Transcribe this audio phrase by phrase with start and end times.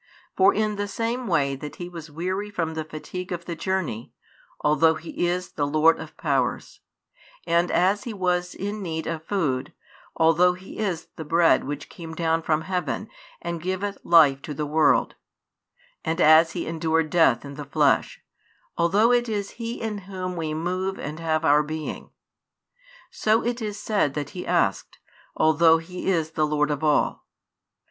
[0.35, 4.11] For in the same way that He was weary from the fatigue of the journey,
[4.61, 6.79] although He is the Lord of Powers;
[7.45, 9.73] and as He was in need of food,
[10.15, 13.09] although He is the Bread which came down from heaven,
[13.43, 15.13] and giveth life to the world;
[16.03, 18.21] and as He endured death in the flesh,
[18.79, 22.09] although it is He in Whom we move and have our being;
[23.11, 24.97] so it is said that He asked,
[25.35, 27.27] although He is the Lord of all.